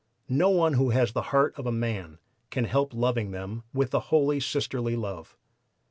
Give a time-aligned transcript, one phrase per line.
[0.29, 2.17] No one who has the heart of a man
[2.49, 5.37] can help loving them with a holy sisterly love.